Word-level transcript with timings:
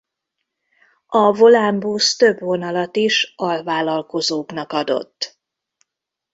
A 1.07 1.31
Volánbusz 1.31 2.15
több 2.15 2.39
vonalat 2.39 2.95
is 2.95 3.33
alvállalkozóknak 3.35 4.71
adott. 4.71 5.39